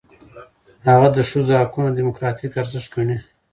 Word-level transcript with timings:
هغه 0.87 1.07
د 1.15 1.17
ښځو 1.29 1.53
حقونه 1.61 1.89
دموکراتیک 1.97 2.51
ارزښت 2.61 2.89
ګڼي. 2.95 3.17